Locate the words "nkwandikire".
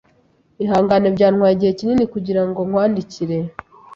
2.67-3.37